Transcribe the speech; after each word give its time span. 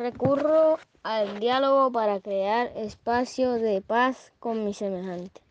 Recurro 0.00 0.78
al 1.02 1.40
diálogo 1.40 1.92
para 1.92 2.20
crear 2.20 2.72
espacio 2.74 3.52
de 3.52 3.82
paz 3.82 4.32
con 4.40 4.64
mi 4.64 4.72
semejante. 4.72 5.42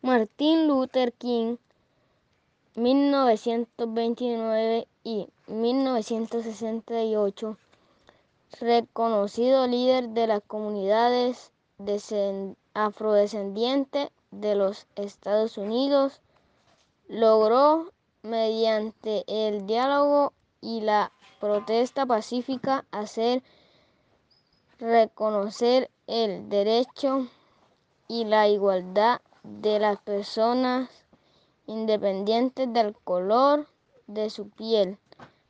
Martin 0.00 0.66
Luther 0.66 1.12
King, 1.12 1.58
1929 2.76 4.88
y 5.04 5.28
1968, 5.48 7.58
reconocido 8.58 9.66
líder 9.66 10.08
de 10.08 10.26
las 10.28 10.42
comunidades 10.44 11.52
afrodescendientes 12.72 14.08
de 14.30 14.54
los 14.54 14.86
Estados 14.96 15.58
Unidos, 15.58 16.22
logró 17.06 17.92
mediante 18.22 19.24
el 19.26 19.66
diálogo 19.66 20.32
y 20.62 20.80
la 20.80 21.12
protesta 21.38 22.06
pacífica 22.06 22.86
hacer 22.92 23.42
reconocer 24.80 25.90
el 26.06 26.48
derecho 26.48 27.28
y 28.08 28.24
la 28.24 28.48
igualdad 28.48 29.20
de 29.42 29.78
las 29.78 30.00
personas 30.00 30.88
independientes 31.66 32.72
del 32.72 32.96
color 33.04 33.68
de 34.06 34.30
su 34.30 34.48
piel, 34.48 34.98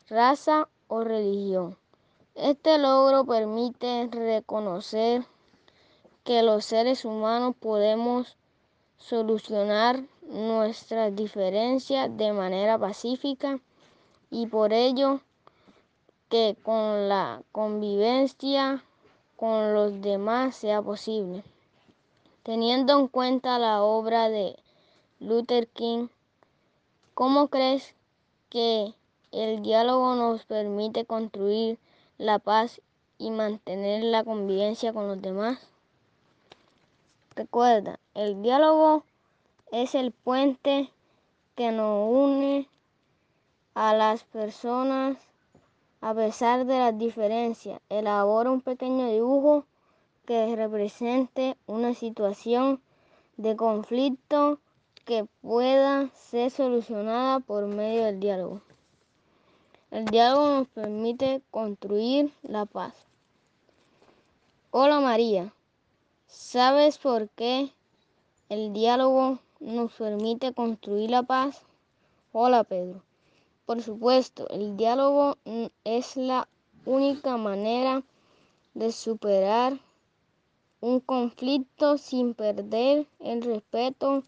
raza 0.09 0.69
o 0.89 1.05
religión. 1.05 1.79
Este 2.35 2.77
logro 2.79 3.25
permite 3.25 4.09
reconocer 4.11 5.25
que 6.25 6.43
los 6.43 6.65
seres 6.65 7.05
humanos 7.05 7.55
podemos 7.59 8.37
solucionar 8.99 10.03
nuestras 10.23 11.15
diferencias 11.15 12.15
de 12.17 12.33
manera 12.33 12.79
pacífica 12.79 13.61
y 14.31 14.47
por 14.47 14.73
ello 14.73 15.21
que 16.29 16.57
con 16.63 17.09
la 17.09 17.43
convivencia 17.53 18.85
con 19.41 19.73
los 19.73 20.03
demás 20.03 20.55
sea 20.55 20.83
posible. 20.83 21.43
Teniendo 22.43 23.01
en 23.01 23.09
cuenta 23.09 23.59
la 23.59 23.83
obra 23.83 24.29
de 24.29 24.59
Luther 25.19 25.67
King, 25.67 26.09
¿cómo 27.15 27.49
crees 27.49 27.95
que 28.51 28.93
el 29.33 29.63
diálogo 29.63 30.15
nos 30.15 30.45
permite 30.45 31.07
construir 31.07 31.79
la 32.19 32.39
paz 32.39 32.83
y 33.17 33.31
mantener 33.31 34.05
la 34.05 34.25
convivencia 34.25 34.93
con 34.93 35.09
los 35.09 35.23
demás? 35.23 35.59
Recuerda, 37.35 37.99
el 38.13 38.43
diálogo 38.43 39.05
es 39.73 39.95
el 39.95 40.13
puente 40.13 40.91
que 41.55 41.73
nos 41.73 42.11
une 42.11 42.69
a 43.73 43.95
las 43.95 44.23
personas 44.25 45.17
a 46.01 46.15
pesar 46.15 46.65
de 46.65 46.79
las 46.79 46.97
diferencias, 46.97 47.81
elabora 47.89 48.51
un 48.51 48.63
pequeño 48.63 49.11
dibujo 49.11 49.67
que 50.27 50.57
represente 50.57 51.57
una 51.67 51.95
situación 51.95 52.81
de 53.37 53.57
conflicto 53.57 54.61
que 55.05 55.27
pueda 55.43 56.09
ser 56.15 56.51
solucionada 56.51 57.41
por 57.41 57.67
medio 57.67 58.05
del 58.05 58.21
diálogo. 58.21 58.63
El 59.91 60.05
diálogo 60.07 60.47
nos 60.49 60.69
permite 60.69 61.43
construir 61.51 62.33
la 62.43 62.65
paz. 62.65 62.95
Hola 64.71 65.01
María, 65.01 65.53
¿sabes 66.29 66.97
por 66.99 67.29
qué 67.31 67.73
el 68.49 68.73
diálogo 68.73 69.41
nos 69.59 69.93
permite 69.93 70.55
construir 70.55 71.11
la 71.11 71.25
paz? 71.25 71.63
Hola 72.33 72.63
Pedro. 72.63 73.03
Por 73.71 73.83
supuesto, 73.85 74.49
el 74.49 74.77
diálogo 74.77 75.39
es 75.85 76.17
la 76.17 76.49
única 76.87 77.37
manera 77.37 78.03
de 78.75 78.91
superar 78.91 79.79
un 80.81 80.99
conflicto 80.99 81.97
sin 81.97 82.35
perder 82.35 83.07
el 83.21 83.43
respeto, 83.43 84.25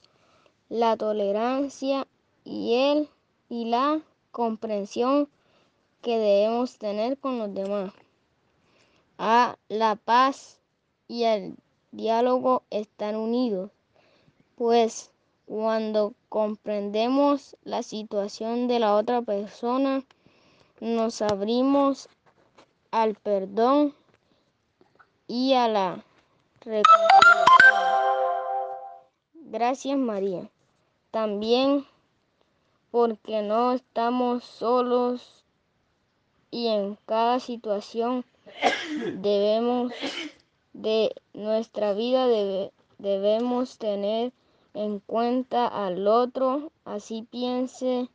la 0.69 0.97
tolerancia 0.97 2.07
y, 2.45 2.75
el, 2.75 3.09
y 3.49 3.65
la 3.65 4.01
comprensión 4.31 5.29
que 6.03 6.19
debemos 6.19 6.79
tener 6.79 7.19
con 7.19 7.41
los 7.41 7.53
demás. 7.53 7.93
A 9.19 9.57
la 9.69 9.97
paz 9.97 10.61
y 11.09 11.25
el 11.25 11.57
diálogo 11.91 12.63
están 12.71 13.17
unidos, 13.17 13.73
pues 14.55 15.12
cuando 15.47 16.15
comprendemos 16.29 17.57
la 17.65 17.83
situación 17.83 18.69
de 18.69 18.79
la 18.79 18.95
otra 18.95 19.23
persona, 19.23 20.05
nos 20.81 21.23
abrimos 21.23 22.09
al 22.91 23.15
perdón 23.15 23.95
y 25.27 25.55
a 25.55 25.69
la 25.69 26.05
reconciliación. 26.61 27.43
Gracias 29.35 29.99
María. 29.99 30.49
También 31.11 31.87
porque 32.91 33.43
no 33.43 33.73
estamos 33.73 34.45
solos 34.45 35.45
y 36.51 36.69
en 36.69 36.99
cada 37.07 37.41
situación 37.41 38.25
debemos 39.15 39.93
de 40.73 41.15
nuestra 41.33 41.95
vida 41.95 42.27
debe, 42.27 42.73
debemos 42.99 43.79
tener 43.79 44.33
en 44.75 45.01
cuenta 45.01 45.67
al 45.67 46.07
otro, 46.07 46.71
así 46.85 47.23
piense 47.31 48.09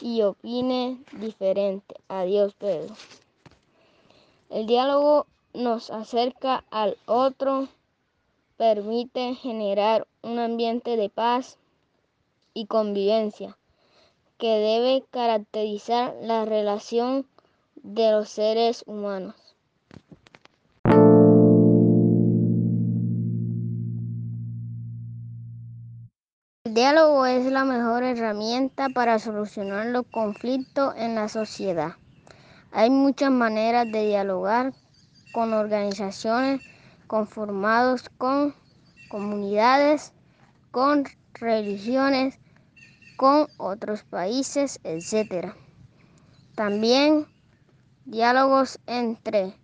y 0.00 0.22
opine 0.22 1.02
diferente. 1.12 1.94
Adiós, 2.08 2.54
Pedro. 2.54 2.94
El 4.50 4.66
diálogo 4.66 5.26
nos 5.54 5.90
acerca 5.90 6.64
al 6.70 6.96
otro, 7.06 7.68
permite 8.56 9.34
generar 9.34 10.06
un 10.22 10.38
ambiente 10.38 10.96
de 10.96 11.08
paz 11.08 11.58
y 12.54 12.66
convivencia 12.66 13.56
que 14.38 14.48
debe 14.48 15.04
caracterizar 15.10 16.14
la 16.22 16.44
relación 16.44 17.26
de 17.76 18.12
los 18.12 18.28
seres 18.28 18.84
humanos. 18.86 19.45
El 26.66 26.74
diálogo 26.74 27.26
es 27.26 27.44
la 27.52 27.64
mejor 27.64 28.02
herramienta 28.02 28.88
para 28.88 29.20
solucionar 29.20 29.86
los 29.86 30.04
conflictos 30.10 30.94
en 30.96 31.14
la 31.14 31.28
sociedad. 31.28 31.92
Hay 32.72 32.90
muchas 32.90 33.30
maneras 33.30 33.88
de 33.92 34.04
dialogar 34.04 34.74
con 35.30 35.52
organizaciones 35.52 36.60
conformados 37.06 38.10
con 38.18 38.52
comunidades, 39.06 40.12
con 40.72 41.04
religiones, 41.34 42.40
con 43.16 43.46
otros 43.58 44.02
países, 44.02 44.80
etc. 44.82 45.54
También 46.56 47.28
diálogos 48.06 48.80
entre 48.88 49.54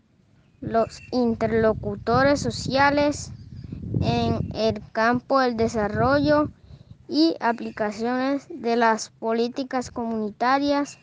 los 0.61 1.03
interlocutores 1.11 2.39
sociales 2.39 3.33
en 4.01 4.53
el 4.55 4.81
campo 4.93 5.41
del 5.41 5.57
desarrollo 5.57 6.49
y 7.13 7.37
aplicaciones 7.41 8.47
de 8.49 8.75
las 8.75 9.11
políticas 9.11 9.91
comunitarias, 9.91 10.99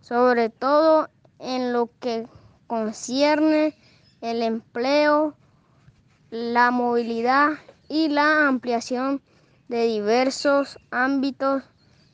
sobre 0.00 0.48
todo 0.50 1.10
en 1.38 1.72
lo 1.72 1.88
que 2.00 2.26
concierne 2.66 3.78
el 4.20 4.42
empleo, 4.42 5.36
la 6.30 6.72
movilidad 6.72 7.50
y 7.88 8.08
la 8.08 8.48
ampliación 8.48 9.22
de 9.68 9.86
diversos 9.86 10.80
ámbitos 10.90 11.62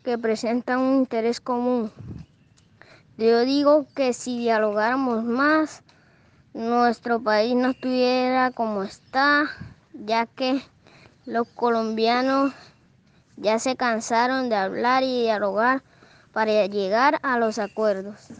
que 0.02 0.18
presentan 0.18 0.80
un 0.80 0.96
interés 0.96 1.40
común. 1.40 1.90
Yo 3.16 3.40
digo 3.40 3.86
que 3.96 4.12
si 4.12 4.38
dialogáramos 4.38 5.24
más, 5.24 5.82
nuestro 6.52 7.22
país 7.22 7.54
no 7.56 7.70
estuviera 7.70 8.50
como 8.50 8.82
está, 8.82 9.46
ya 9.94 10.26
que 10.26 10.60
los 11.24 11.48
colombianos 11.48 12.52
ya 13.36 13.58
se 13.58 13.76
cansaron 13.76 14.48
de 14.48 14.56
hablar 14.56 15.02
y 15.02 15.22
dialogar 15.22 15.82
para 16.32 16.66
llegar 16.66 17.20
a 17.22 17.38
los 17.38 17.58
acuerdos. 17.58 18.34